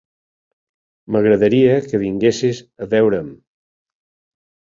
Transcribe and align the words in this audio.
M'agradaria 1.15 1.75
que 1.91 2.01
vinguessis 2.05 2.61
a 2.85 2.87
veure'm. 2.95 3.27